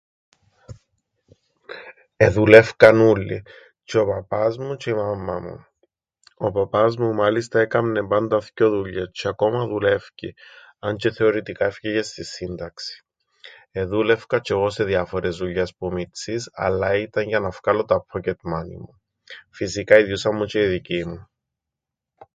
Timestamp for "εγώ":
14.53-14.69